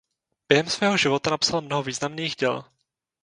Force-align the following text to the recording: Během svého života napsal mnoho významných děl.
Během 0.49 0.69
svého 0.69 0.97
života 0.97 1.29
napsal 1.29 1.61
mnoho 1.61 1.83
významných 1.83 2.35
děl. 2.35 2.65